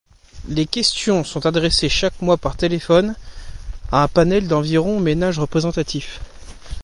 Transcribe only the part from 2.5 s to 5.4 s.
téléphone, à un panel d'environ ménages